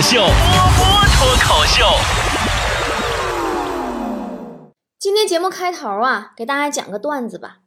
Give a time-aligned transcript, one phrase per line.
[0.00, 1.84] 秀，波波脱口秀。
[4.98, 7.58] 今天节目开头啊，给大家讲个段子吧。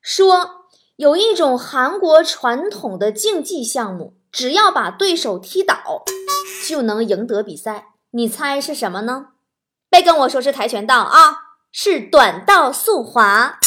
[0.00, 0.66] 说
[0.96, 6.04] 有一种韩国传统的竞技项目，只要把对手踢倒，
[6.68, 7.86] 就能赢得比赛。
[8.12, 9.26] 你猜是什么呢？
[9.90, 11.36] 别跟我说是跆拳道啊，
[11.72, 13.58] 是短道速滑。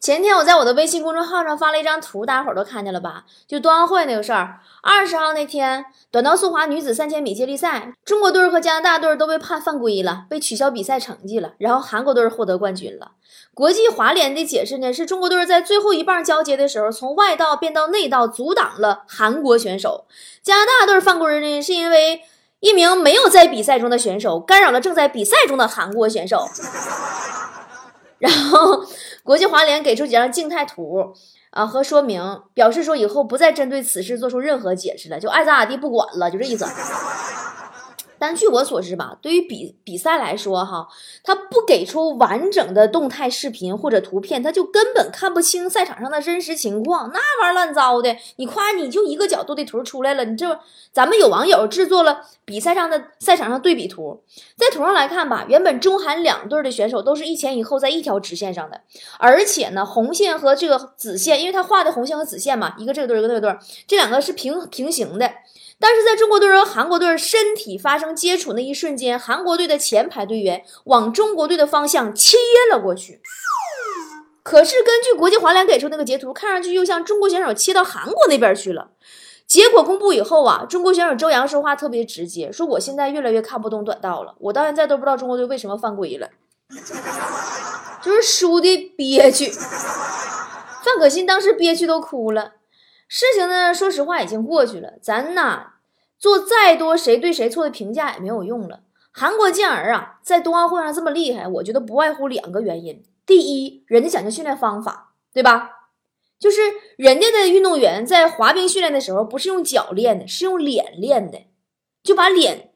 [0.00, 3.24] 前天我在我的微信公众号上发了一张图，大家伙儿都看见了吧？
[3.46, 4.58] 就冬奥会那个事儿。
[4.82, 11.52] 二十号那天，短道速滑女子三千米接力赛，中国队和加拿大队都被判犯规了，被取消比赛成绩了。
[11.58, 13.12] 然后韩国队获得冠军了。
[13.52, 20.06] 国际滑联的解释呢，是中国队在最后一棒交接的时候，从外道变到内道，阻挡了韩国选手。
[20.42, 22.22] 加拿大队犯规呢，是因为
[22.60, 26.48] 一名没有在比赛中的选手干扰了正在比赛中的韩国选手。
[28.20, 28.84] 然后。
[29.22, 31.12] 国际华联给出几张静态图
[31.50, 36.64] 啊和说明，表示说以后不再针对此事做出任何解释了，就爱咋咋地不管了，就这意思。
[38.20, 40.86] 但据我所知吧，对于比比赛来说，哈，
[41.24, 47.10] 他不给出完整的动态视频或者图片，他就根本看不清赛场上的真实情况。
[47.14, 50.60] 那玩意儿乱糟的，你夸你就一个角度的图出来了，你这
[50.92, 54.22] 咱们有网友制作了比赛上的赛场上对比图，
[54.54, 58.82] 在图上来看吧，原本中韩两队的选手都是一前一后在一条直线上的，
[59.18, 65.30] 而且呢，红线和这个紫线，因为他画的红线和紫线嘛，一个这个队一个那个队，这两个是平平行的。
[65.80, 72.36] 但是在中国队和韩国队身体发生接触那一瞬间，韩国队的前排队员往中国队的方向切
[72.70, 73.22] 了过去。
[74.42, 78.90] 可是根据国际滑联给出那个截图，看上去又像中国选手切到韩国那边去了。
[79.46, 86.28] 结果公布以后啊，中国选手周洋说话特别直接，说我现在越来越看不懂短道了，我到现在都不知道中国队为什么犯规了，
[88.02, 89.50] 就是输的憋屈。
[89.50, 92.52] 范可新当时憋屈都哭了。
[93.12, 95.72] 事情呢，说实话已经过去了，咱呐
[96.16, 98.82] 做再多谁对谁错的评价也没有用了。
[99.10, 105.70] 韩国健儿啊，在冬奥会上这么厉害，我觉得不外乎两个原因：第一，人家讲究训练方法，对吧？
[106.38, 106.60] 就是
[106.96, 111.46] 人家的运动员在滑冰训练的时候，不是用脚练的，是用脸练的，
[112.04, 112.70] 就把脸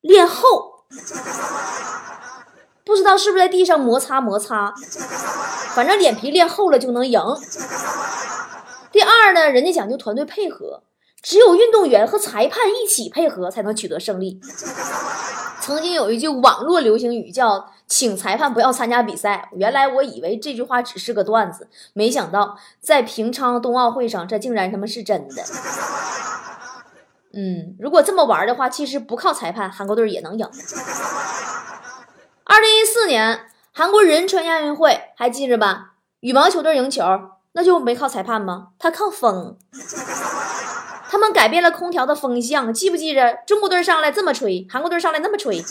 [0.00, 0.84] 练厚，
[2.86, 4.72] 不知道是不是在地上摩擦摩擦，
[5.74, 7.20] 反正脸皮练厚了就能赢。
[8.94, 10.84] 第二呢，人家讲究团队配合，
[11.20, 14.40] 只有运动员和裁判一起配合才能取得胜利。
[15.60, 25.42] 曾经有一句网络流行语叫“请裁判不要参加比赛”，原来我以为这句话只是个段子，没想到在平昌冬奥会上，这竟然他妈是真的。
[27.32, 30.48] 嗯，如果这么玩的话，其实不靠裁判，韩国队也能赢。
[32.44, 35.94] 二零一四年韩国仁川亚运会还记着吧？
[36.20, 37.02] 羽毛球队赢球。
[37.56, 38.70] 那就没靠裁判吗？
[38.80, 39.56] 他靠风，
[41.08, 43.38] 他们改变了空调的风向，记不记着？
[43.46, 45.64] 中国队上来这么吹，韩国队上来那么吹，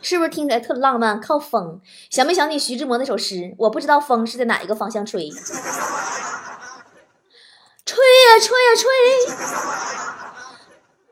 [0.00, 1.20] 是不是听起来特浪漫？
[1.20, 3.54] 靠风，想没想起徐志摩那首诗？
[3.58, 5.30] 我不知道风是在哪一个方向吹，
[7.84, 8.88] 吹呀吹呀吹。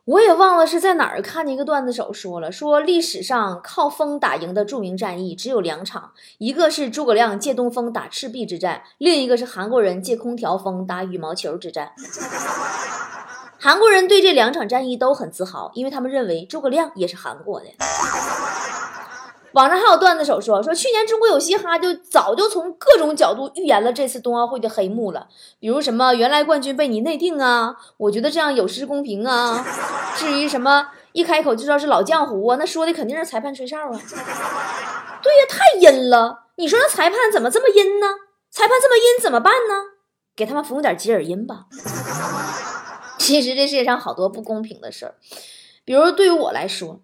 [0.09, 11.93] 我也忘了是在哪儿看见一个段子手说了，说历史上靠风打赢的著名战役只有两场，一个是诸葛亮借东风打赤壁之战，另一个是韩国人借空调风打羽毛球之战。
[13.61, 17.67] 韩国人对这两场战役都很自豪，因为他们认为诸葛亮也是韩国的。
[19.53, 25.29] 网上还有段子手说，说去年中国有嘻哈就早就从各种角度预言了这次冬奥会的黑幕了，
[25.59, 29.65] 比如什么原来冠军被你内定啊，我觉得这样有失公平啊。
[30.17, 34.01] 至于什么一开口就知道是老江湖啊，那说的肯定是裁判吹哨啊。
[35.23, 36.45] 对呀，太阴了！
[36.57, 38.07] 你说那裁判怎么这么阴呢？
[38.51, 39.75] 裁判这么阴怎么办呢？
[40.37, 41.67] 给他们服用点吉尔阴吧。
[43.19, 45.15] 其实这世界上好多不公平的事儿，
[45.85, 47.01] 比如对于我来说，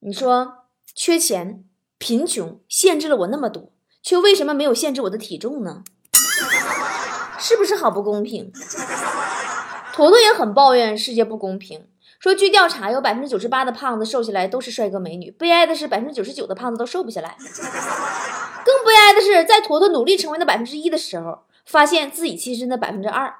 [0.00, 1.64] 你说缺钱。
[1.98, 3.72] 贫穷限制了我那么多，
[4.02, 5.82] 却为什么没有限制我的体重呢？
[7.38, 8.52] 是不是好不公平？
[9.92, 11.86] 坨坨也很抱怨世界不公平，
[12.20, 17.36] 说据调查，有百分之九十八的胖子瘦下来都是帅哥美女，悲哀的是百分之九十九的胖子都瘦不下来。
[18.64, 23.34] 更悲哀的是，在坨坨努力成为那百分之一的时候，发现自己其实那百分之二。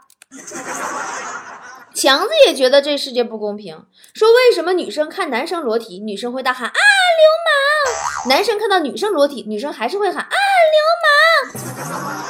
[1.94, 3.84] 强子也觉得这世界不公平，
[4.14, 6.74] 说为什么女生看男生裸体，女生会大喊啊
[7.18, 10.36] 流氓；男生看到女生裸体，女生还是会喊啊
[10.74, 12.24] 流氓。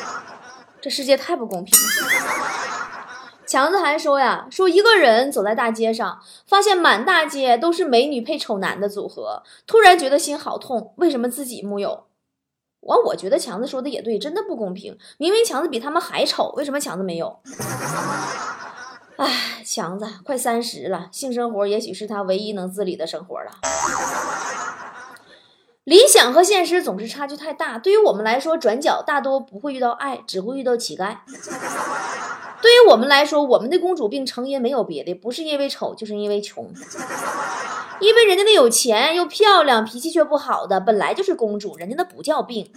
[0.81, 1.85] 这世界太不公平了。
[3.46, 12.05] 强子还说呀，说一个人走在大街上，发现满大街都是美女配丑男的组合，突然觉得心好痛，为什么自己木有？
[12.81, 14.99] 我我觉得强子说的也对，真的不公平。
[15.17, 17.41] 明明强子比他们还丑，为什么强子没有？
[19.17, 23.50] 唉，强子快三十了，性生活也许是他唯一能自理的生活了。
[25.88, 27.79] 理想和现实总是差距太大。
[27.79, 31.17] 对于我们来说，转角大多不会遇到爱，只会遇到乞丐。
[32.61, 36.70] 对于我们来说，我们的公主病成因没有别的，不是因为丑，就是因为穷。
[38.00, 42.70] 因为人家那有钱又漂亮，脾气却不好的，本来就是公主，人家那不叫病。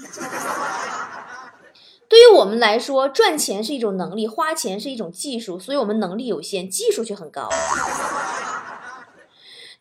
[2.08, 7.50] 对于我们来说，赚钱是一种能力，花钱是一种技术，所以我们能力有限，技术却很高。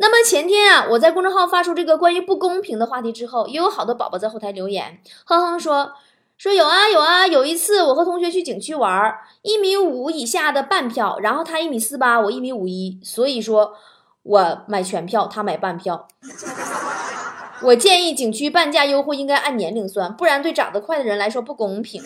[0.02, 5.92] 那么前天啊，我在公众号发出这个关于不公平的话题之后，也有好多宝宝在后台留言，哼哼说
[6.38, 13.74] 说有啊有啊，有一次我和同学去景区玩，一米五以下的半票，然后他一米四八，我一米五一，所以说
[14.22, 16.08] 我买全票，他买半票。
[17.62, 22.02] 我建议景区半价优惠应该按年龄算，不然对长得快的人来说不公平。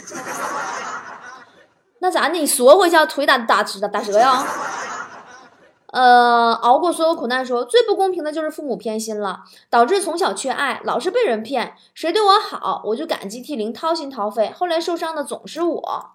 [2.00, 2.34] 那咋的？
[2.34, 4.44] 你缩回去，腿打打打打折呀？
[5.94, 11.76] 呃，熬过所有苦难，说最不公平的就是父母偏心了，导致从小缺爱，老是被人骗。
[11.94, 14.52] 谁对我好，我就感激涕零，掏心掏肺。
[14.52, 16.10] 后来受伤的总是我。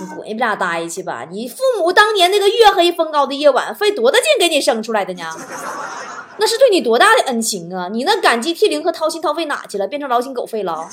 [0.00, 1.26] 你滚一边呆去吧！
[1.30, 5.24] 你父母当年那个月黑风高的夜晚，费多大劲给你生出来的呢？
[6.38, 7.88] 那是对你多大的恩情啊！
[7.88, 9.86] 你那感激涕零和掏心掏肺哪去了？
[9.86, 10.88] 变成劳心狗肺了？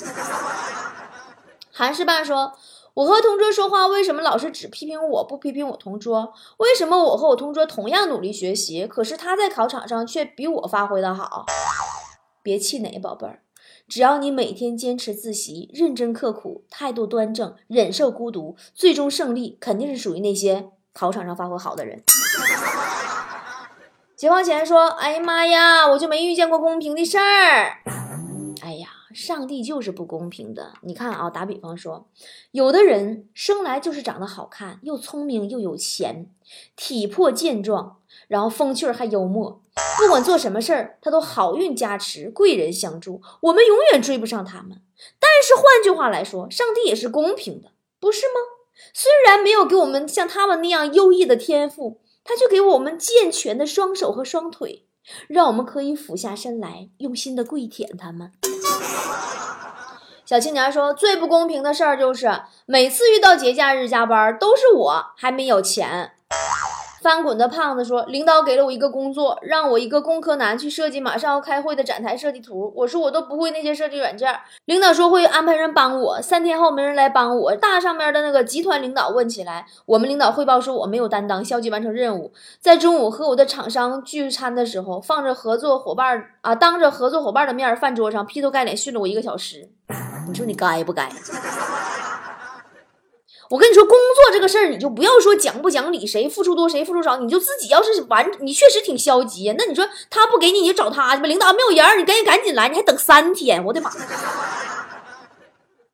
[1.71, 2.51] 韩世办说
[2.95, 6.33] ：“我和同桌说话，为什么老是只批评我不批评我同桌？
[6.57, 11.45] 为什么我和我同桌同样努力学习，可是他在考场上却比我发挥的好？
[12.42, 13.42] 别气馁，宝贝儿，
[13.89, 22.01] 只要你每天坚持自习，认真刻苦，态度端正，忍受孤独，最终胜利肯定是属于那些考场上发挥好的人。”
[24.15, 28.05] 解放前说：“哎呀妈呀，我就没遇见过公平的事儿。
[29.16, 30.74] 上帝就是不公平的。
[30.82, 32.10] 你看啊，打比方说，
[32.52, 36.30] 有的人生来就是长得好看，又聪明又有钱，
[36.76, 39.62] 体魄健壮，然后风趣还幽默，
[39.98, 44.82] 不管做什么事儿，他都好运加持，贵人相助，我们永远追不上他们。
[45.20, 48.34] 但是换句话来说，上帝也是公平的，不是吗？
[48.94, 54.88] 虽然没有给我们像他们那样优异的天赋。”他却给我们健全的双手和双腿，
[55.28, 58.31] 让我们可以俯下身来，用心的跪舔他们。
[60.25, 66.13] 小青年说：“最不公平的事儿就是，每次遇到节假日加班，都是我还没有钱。”
[67.06, 72.74] 翻滚的胖子说：“领导给了我一个工作，让我一个工科男去设计马上要开会的展台设计图。
[72.75, 74.36] 我说我都不会那些设计软件。
[74.66, 76.19] 领导说会安排人帮我。
[76.19, 82.34] 三天后没人来帮我，大上面的那个集团领导问起来，我们领导汇报说我没有担当，消极完成任务。
[82.60, 89.69] 在中午和我的厂商聚餐的时候，放着合作伙伴啊，当着合作伙伴的面，饭桌上劈头盖脸训了我一个小时。
[90.28, 91.07] 你说你该不该？”
[93.50, 99.53] 我跟你说，工作这个事儿，你就不要说讲不讲理，谁付出多谁付出少，你就自己要是完，你确实挺消极。
[99.57, 101.27] 那你说他不给你，你就找他去吧。
[101.27, 103.92] 领导没有人，你赶紧赶紧来，你还等三天，我的妈！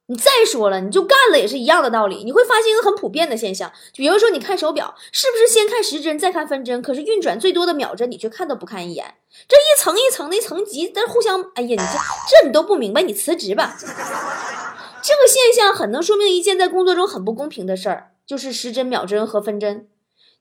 [0.08, 2.26] 你再说了，你就干了也是一样的道理。
[2.26, 6.82] 你会发现一个很普遍的现象，比如说你看手表，是不是先看时针再看分针？
[6.82, 9.16] 可是运转最多的秒针，你却看都不看一眼。
[9.48, 11.84] 这一层一层的层级，但互相，哎呀，你这
[12.42, 13.78] 这你都不明白，你辞职吧。
[15.04, 19.88] 这个现象很能说明一件在工作中很不公平的事儿，就是时针、秒针和分针，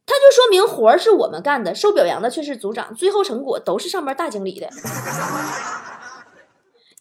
[0.05, 4.69] 它就说明活儿是我们干的，受表扬的却是组长，最后成果都是上面大经理的。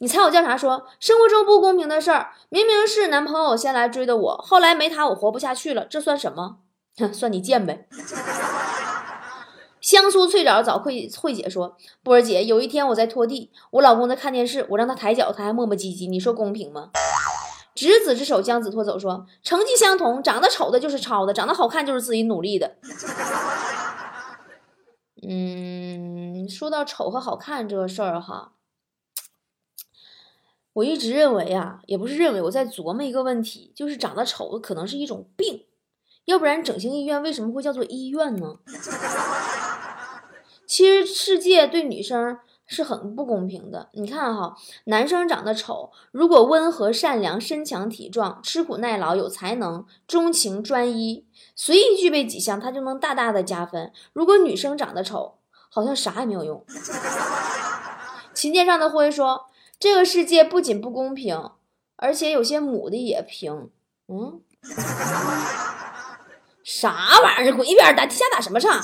[0.01, 0.55] 你猜我叫啥？
[0.55, 6.59] 说生活中不公平的事儿，明明是男朋友先来追的我，后来没他我活不下去了，这算什么？
[6.97, 7.87] 哼 算你贱呗。
[9.81, 16.91] 香酥脆枣早慧慧姐说，波儿姐，有一天我在拖地，我老公在看电视，我让他抬脚，他还磨磨唧唧，你说公平吗？
[17.75, 18.99] 执子之手，将子拖走。
[18.99, 22.77] 说成绩相同，长得丑的就是抄的，长得好看就是自己努力的。
[25.21, 28.53] 嗯，说到丑和好看这个事儿哈，
[30.73, 35.65] 我一直认为啊，也不是认为，我在琢磨一个问题，就是长得丑的可能是一种病，
[36.25, 38.59] 要不然整形医院为什么会叫做医院呢？
[40.65, 42.39] 其实世界对女生。
[42.69, 43.89] 是很不公平的。
[43.93, 53.91] 你看哈，男生长得丑，如果温和善良、身强体壮、吃苦耐劳、有才能、钟情专一，随意具备几项，他就能大大的加分。
[54.13, 56.63] 如果女生长得丑，好像啥也没有用。
[58.35, 59.47] 琴键上的灰说
[59.79, 61.49] ：“这个世界不仅不公平，
[61.95, 63.71] 而且有些母的也平。”
[64.07, 64.41] 嗯，
[66.63, 67.55] 啥玩意儿？
[67.55, 68.07] 滚一边打！
[68.07, 68.79] 瞎打什么岔？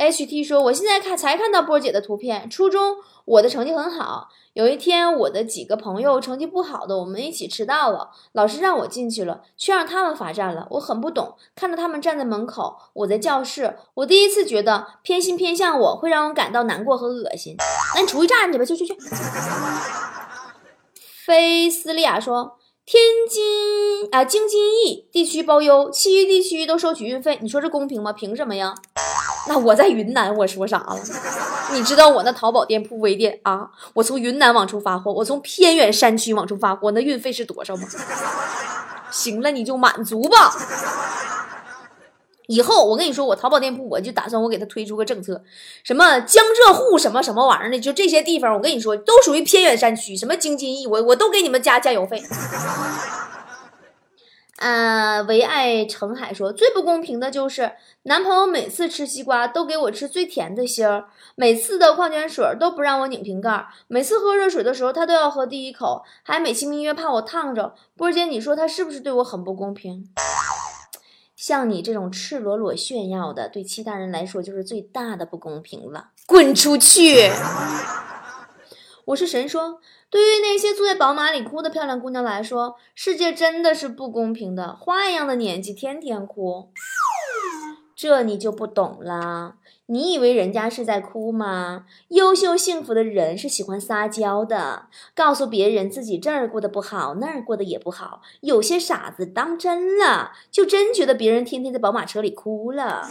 [0.00, 2.48] HT 说：“我现在看才看到波姐的图片。
[2.48, 10.66] 初中我的成绩很好，有一天我的几个朋友成绩不好的，我们一起迟到了，老师让我进去了，却让他们罚站了。
[10.70, 17.56] 我很不懂，看着他们站在门口，我在教室，我第一次觉得偏心偏向我会让我感到难过和恶心。
[17.94, 18.96] 那你出去站去吧，去去去。”
[21.26, 22.56] 菲斯利亚说。
[22.86, 27.38] 天津啊，京津冀地区包邮，其余地区都收取运费。
[27.40, 28.12] 你说这公平吗？
[28.12, 28.74] 凭什么呀？
[29.50, 30.96] 那我在云南，我说啥了？
[31.74, 33.68] 你知道我那淘宝店铺微店啊？
[33.94, 37.88] 我从云南往出发货，我从偏远山区往出发货，那运费是多少吗？
[39.10, 40.54] 行了，你就满足吧。
[42.46, 45.42] 以后我跟你说，我淘宝店铺我就打算我给他推出个政策，
[45.82, 52.22] 什么江浙沪什么什么玩意儿的，就这些地方，我跟你说都属于偏远山区，什么京津冀，我我都给你们加加油费。
[54.60, 67.74] 嗯，唯爱澄海说最不公平的就是男朋友每次吃西瓜都给我吃最甜的芯儿，每次的矿泉水都不让我拧瓶盖，每次喝热水的时候他都要喝第一口，还美其名曰怕我烫着。
[67.96, 70.06] 波姐，你说他是不是对我很不公平？
[71.34, 76.08] 像你这种赤裸裸炫耀的，对其他人来说就是最大的不公平了。
[76.26, 77.30] 滚出去！
[79.10, 84.76] 我是神说，对于那些坐在宝马里哭的漂亮姑娘来说，世界真的是不公平的。
[84.76, 86.70] 花一样的年纪，天天哭，
[87.96, 89.54] 这你就不懂了。
[89.86, 91.86] 你以为人家是在哭吗？
[92.08, 94.86] 优秀幸福的人是喜欢撒娇的，
[95.16, 98.22] 告诉别人自己这儿过得不好，那儿过得也不好。
[98.42, 103.08] 有些傻子当真了，就真觉得别人天天在宝马车里哭了。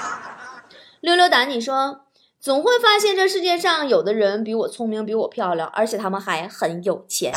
[1.00, 2.02] 溜溜达，你说
[2.46, 7.32] 总会发现这世界上有的人比我聪明，比我漂亮，而且他们还很有钱。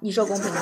[0.00, 0.60] 你说公平吗？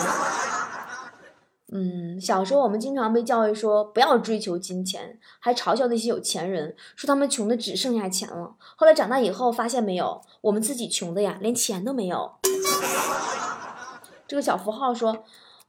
[1.73, 8.53] 嗯，小时候我们经常被教育说不要追求金钱，还嘲笑那些有钱人，说他们穷的只剩下钱了。
[8.77, 12.33] 后来长大以后发现没有，我们自己穷的呀，连钱都没有。
[14.29, 15.25] 这个小符号说：“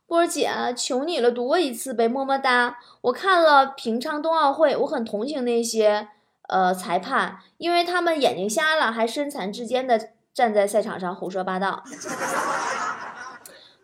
[0.06, 6.10] 波儿姐，求你了，读我一次呗，么么哒。”我看了平昌冬奥会，我很同情那些
[6.52, 11.84] 呃裁判，因为他们眼睛瞎了，还身残志坚的站在赛场上胡说八道。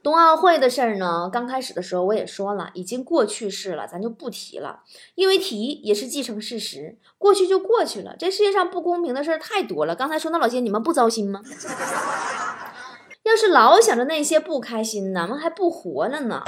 [0.04, 4.82] 冬奥会的事儿呢，刚开始的时候我也说了，已经过去式了，咱就不提了，
[5.16, 8.16] 因为提也是既成事实，过去就过去了。
[8.18, 9.96] 这世界上不公平的事儿太多了。
[9.96, 11.42] 刚才说那老些，你们不糟心吗？
[13.24, 16.42] 要是老想着那些不开心，咱们还不活了呢。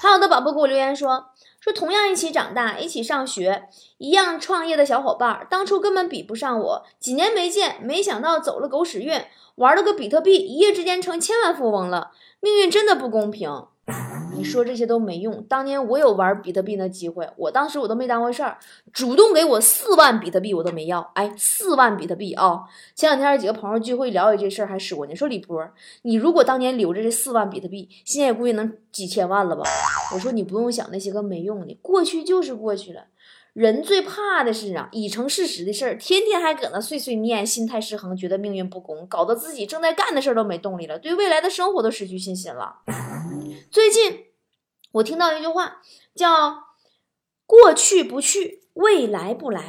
[0.00, 1.26] 还有的宝宝给我留言说，
[1.64, 9.18] 说同样一起长大，一起上学，一样创业的小伙伴，当初根本比不上我，几年没见，没想到走了狗屎运，
[9.54, 12.10] 玩了个比特币，一夜之间成千万富翁了。
[12.40, 13.48] 命运真的不公平，
[14.36, 15.42] 你说这些都没用。
[15.44, 18.58] 当年我有玩比特币的机会，我当时我都没当回事儿，
[18.92, 21.00] 主动给我四万比特币我都没要。
[21.14, 22.60] 哎，四万比特币啊！
[22.94, 25.68] 前两天几个朋友聚会聊起这事儿，还说呢，说李波，
[26.02, 29.62] 你如果当年留着这四万比特币，现在估计能几千万了吧？
[30.14, 33.04] 我说你不用想那些个没用的，过去就是过去了。
[33.54, 42.80] 人最怕的是啊，已成事实的事儿，天天还搁那碎碎念，心态失衡，觉得命运不公，搞得自己正在干的事儿都没动力了，对未来的生活都失去信心了。
[43.70, 44.24] 最近
[44.90, 45.80] 我听到一句话，
[46.16, 46.64] 叫
[47.46, 49.60] “过去不去，未来不来”。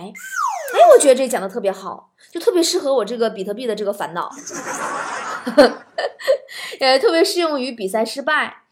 [0.74, 4.32] 哎，我觉得这讲的特别好，就特别适合我这个比特币的这个烦恼，
[6.82, 8.64] 也特别适用于比赛失败，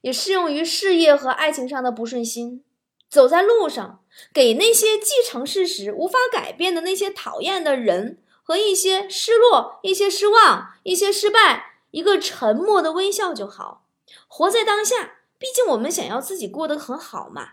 [0.00, 2.64] 也适用于事业和爱情上的不顺心。
[3.10, 4.01] 走在路上，
[4.32, 13.86] 给那些既成事实、无法改变的那些讨厌的人和一些失落、一些失望、一些失败，一个沉默的微笑就好。
[14.28, 17.48] 活在当下，毕竟我们想要自己过得很好嘛。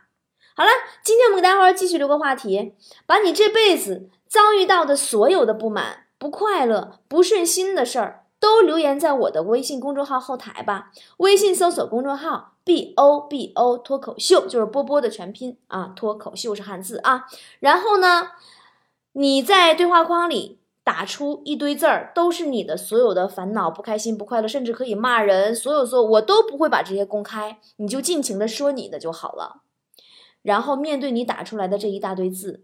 [0.56, 0.70] 好了，
[1.04, 2.74] 今天我们给大伙儿继续留个话题，
[3.06, 8.26] 把你这辈子遭遇到的所有的不满、不快乐、不顺心的事儿。
[8.40, 10.92] 都留言在我的微信公众号后台吧。
[11.18, 15.92] 微信搜索公众号 “b o b o” 脱口秀，就是波波的全拼啊。
[15.96, 17.26] 脱口秀是汉字啊。
[17.60, 18.32] 然后呢，
[19.14, 29.64] 你在对话框里打出一堆字儿，都是你的所有的烦恼、不开心、不快乐，甚至可以骂人，所有所有我都不会把这些公开，你就尽情的说你的就好了。
[30.42, 32.64] 然后面对你打出来的这一大堆字，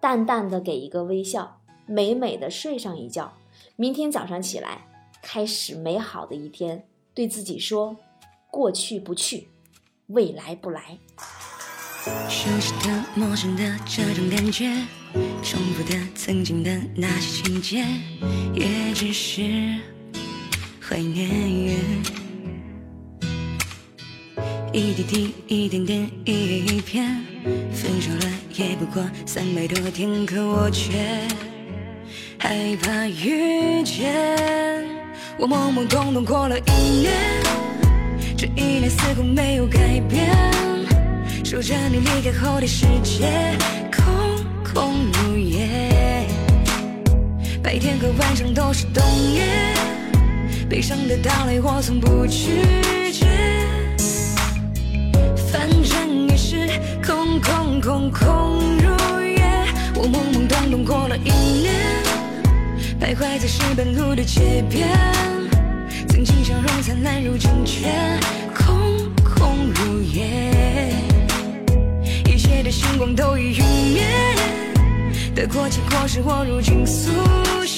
[0.00, 3.32] 淡淡的给一个微笑，美美的睡上一觉。
[3.74, 4.87] 明天早上起来。
[5.22, 6.84] 开始美好的一天，
[7.14, 7.96] 对自己说：
[8.50, 9.48] 过去不去，
[10.06, 10.98] 未来不来。
[12.28, 14.72] 熟悉的、陌生的这种感觉，
[15.42, 17.84] 重复的曾经的那些情节，
[18.54, 19.78] 也只是
[20.80, 21.28] 怀念。
[24.72, 27.24] 一滴滴，一点点，一叶一片。
[27.72, 31.26] 分手了也不过三百多天，可我却
[32.38, 34.97] 害怕遇见。
[35.40, 37.12] 我懵懵懂懂过了一年，
[38.36, 39.78] 这一年似乎没有改
[40.08, 40.34] 变。
[41.44, 43.56] 守着你离开后的世界，
[43.92, 44.04] 空
[44.64, 46.26] 空如也。
[47.62, 49.00] 白天和晚上都是冬
[49.32, 49.46] 夜，
[50.68, 53.28] 悲伤的到来我从不拒绝。
[55.52, 56.68] 反正也是
[57.00, 59.40] 空空空空如也。
[59.94, 61.74] 我懵懵懂懂过了一年，
[63.00, 64.88] 徘徊在石板路的街边，
[66.08, 67.86] 曾经笑容灿烂，如今却
[68.52, 70.92] 空空如也。
[72.26, 73.64] 一切的星光都已陨
[73.94, 74.02] 灭，
[75.32, 77.12] 得过且过是我如今速
[77.64, 77.77] 写，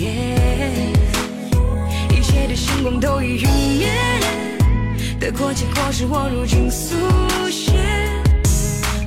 [0.00, 0.04] 一
[2.22, 3.88] 切的星光都已陨灭，
[5.18, 6.94] 得过且过是我如今速
[7.50, 7.72] 写，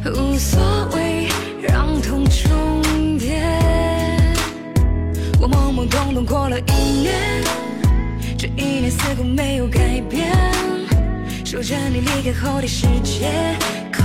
[0.05, 0.59] 无所
[0.93, 1.29] 谓，
[1.61, 2.81] 让痛重
[3.17, 3.41] 叠。
[5.39, 7.41] 我懵懵懂懂过了一年，
[8.37, 10.29] 这一年似乎没有改变。
[11.45, 13.31] 守着你离开后的世界，
[13.95, 14.03] 空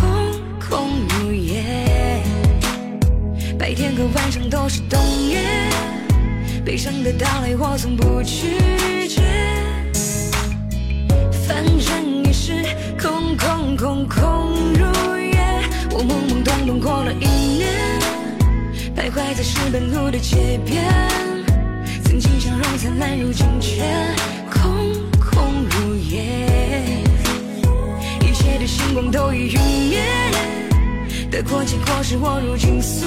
[0.61, 2.23] 空如也。
[3.59, 5.43] 白天和晚上都是冬夜，
[6.67, 8.59] 悲伤的到来我从不拒
[9.07, 9.23] 绝。
[11.47, 12.53] 反正也是
[13.01, 14.85] 空空空空如
[15.17, 15.39] 也。
[15.93, 17.25] 我懵懵懂懂过了一
[17.59, 17.71] 年。
[18.97, 20.85] 徘徊在石板路的街边，
[22.03, 23.85] 曾经笑容灿烂，如今却
[24.51, 26.19] 空空如也。
[28.23, 30.03] 一切的星光都已陨灭，
[31.31, 33.07] 得过且过是我如今速，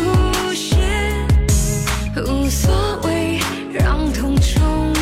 [2.27, 2.71] 无所
[3.03, 3.39] 谓
[3.71, 4.98] 让痛重